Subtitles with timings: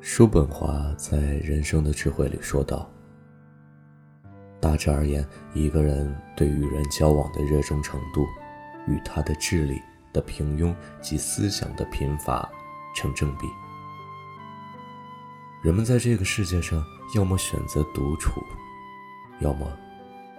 [0.00, 2.88] 叔本华在《人生的智慧》里说道
[4.60, 8.24] ：“大致而言，一个人对与人交往的热衷程度，
[8.86, 9.82] 与他的智力
[10.12, 12.48] 的平庸及思想的贫乏
[12.94, 13.48] 成正比。
[15.64, 16.82] 人们在这个世界上，
[17.16, 18.40] 要么选择独处，
[19.40, 19.66] 要么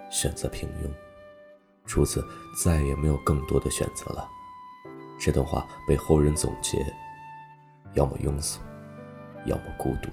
[0.10, 0.90] 选择平庸，
[1.86, 2.26] 除此
[2.64, 4.26] 再也没有更多的选择了。”
[5.20, 6.78] 这段话被后人总结：
[7.94, 8.62] 要么庸俗。
[9.50, 10.10] 要么孤独。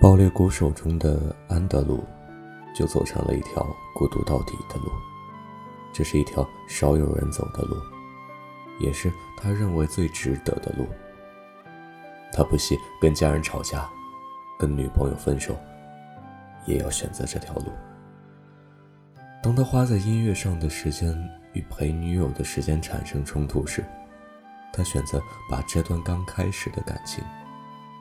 [0.00, 2.02] 暴裂鼓手中的安德鲁，
[2.74, 4.90] 就走上了一条孤独到底的路。
[5.92, 7.76] 这是一条少有人走的路，
[8.80, 10.86] 也是他认为最值得的路。
[12.32, 13.88] 他不惜跟家人吵架，
[14.58, 15.54] 跟女朋友分手，
[16.64, 17.66] 也要选择这条路。
[19.42, 21.12] 当他花在音乐上的时间
[21.54, 23.84] 与陪女友的时间产生冲突时，
[24.72, 27.22] 他选择把这段刚开始的感情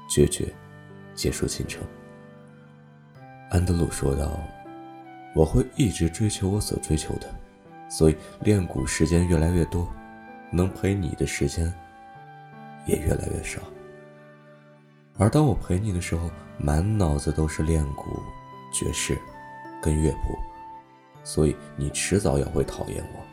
[0.09, 0.53] 决绝
[1.16, 1.83] 结束进程。
[3.49, 4.39] 安德鲁说道
[5.35, 7.27] ：“我会一直追求我所追求的，
[7.89, 9.91] 所以练鼓时间越来越多，
[10.52, 11.73] 能陪你的时间
[12.85, 13.59] 也越来越少。
[15.17, 18.22] 而当我陪你的时候，满脑子都是练鼓、
[18.72, 19.19] 爵士
[19.81, 20.38] 跟乐谱，
[21.23, 23.25] 所以你迟早也会讨厌我。”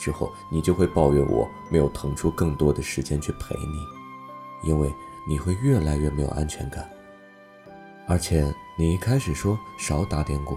[0.00, 4.90] 之后，你就会抱怨我没有腾出更多的时间去陪你，因为
[5.28, 6.88] 你会越来越没有安全感。
[8.08, 10.56] 而且，你一开始说少打点鼓，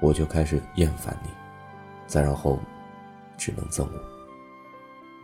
[0.00, 1.30] 我就开始厌烦你，
[2.08, 2.58] 再然后，
[3.38, 4.04] 只能憎恶，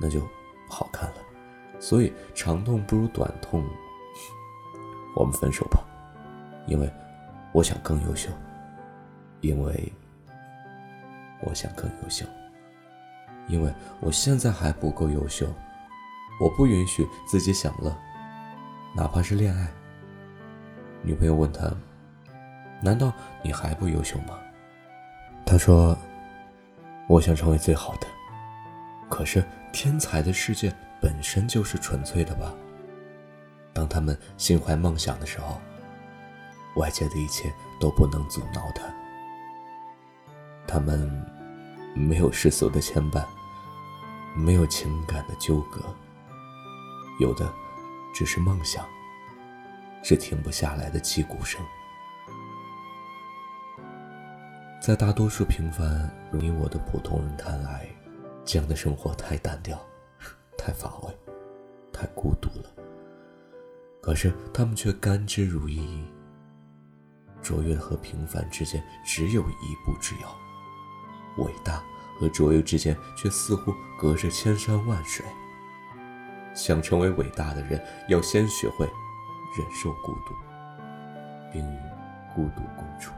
[0.01, 1.17] 那就不好看了。
[1.81, 3.69] 所以，长痛不如短痛，
[5.17, 5.85] 我们分手吧，
[6.69, 6.89] 因为
[7.53, 8.31] 我想更优秀，
[9.41, 9.93] 因为
[11.41, 12.25] 我想更优秀。
[13.49, 15.47] 因为我现在还不够优秀，
[16.41, 17.97] 我不允许自己享乐，
[18.95, 19.69] 哪怕是恋爱。
[21.03, 21.73] 女朋友问他
[22.83, 24.39] ：“难道你还不优秀吗？”
[25.47, 25.97] 他说
[27.09, 28.07] ：“我想成为最好的。”
[29.09, 29.43] 可是
[29.73, 30.71] 天才的世界
[31.01, 32.53] 本身就是纯粹的吧？
[33.73, 35.61] 当他们心怀梦想的时候，
[36.77, 37.51] 外界的一切
[37.81, 38.83] 都不能阻挠他。
[40.67, 41.09] 他们
[41.99, 43.25] 没有世俗的牵绊。
[44.37, 45.81] 没有情感的纠葛，
[47.19, 47.53] 有的
[48.15, 48.87] 只是梦想，
[50.05, 51.61] 是停不下来的击鼓声。
[54.81, 57.89] 在大多数平凡如你我的普通人看来，
[58.45, 59.85] 这样的生活太单调，
[60.57, 61.13] 太乏味，
[61.93, 62.71] 太孤独了。
[64.01, 66.05] 可是他们却甘之如饴。
[67.43, 70.37] 卓越和平凡之间只有一步之遥，
[71.39, 71.83] 伟大。
[72.21, 75.25] 和卓越之间却似乎隔着千山万水。
[76.53, 78.85] 想成为伟大的人，要先学会
[79.57, 80.35] 忍受孤独，
[81.53, 81.79] 并与
[82.35, 83.13] 孤独共处。